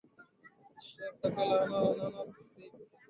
ঈশ্বর 0.77 1.11
তোকে 1.21 1.43
লানত 1.49 2.27
দিক! 2.53 2.71